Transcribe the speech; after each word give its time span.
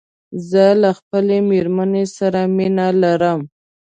زه 0.49 0.65
له 0.81 0.89
خپلې 0.99 1.37
ميرمن 1.49 1.91
سره 2.17 2.41
مينه 2.55 2.87
لرم 3.01 3.41